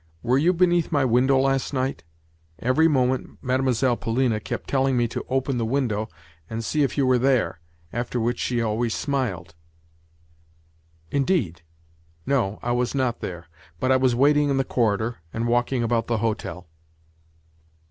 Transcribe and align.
Were 0.23 0.39
you 0.39 0.51
beneath 0.51 0.91
my 0.91 1.05
window 1.05 1.37
last 1.37 1.73
night? 1.75 2.03
Every 2.57 2.87
moment 2.87 3.37
Mlle. 3.43 3.97
Polina 3.97 4.39
kept 4.39 4.67
telling 4.67 4.97
me 4.97 5.07
to 5.07 5.23
open 5.29 5.59
the 5.59 5.63
window 5.65 6.09
and 6.49 6.65
see 6.65 6.81
if 6.81 6.97
you 6.97 7.05
were 7.05 7.19
there; 7.19 7.59
after 7.93 8.19
which 8.19 8.39
she 8.39 8.63
always 8.63 8.95
smiled." 8.95 9.53
"Indeed? 11.11 11.61
No, 12.25 12.57
I 12.63 12.71
was 12.71 12.95
not 12.95 13.19
there; 13.19 13.45
but 13.79 13.91
I 13.91 13.97
was 13.97 14.15
waiting 14.15 14.49
in 14.49 14.57
the 14.57 14.63
corridor, 14.63 15.19
and 15.31 15.47
walking 15.47 15.83
about 15.83 16.07
the 16.07 16.17
hotel." 16.17 16.67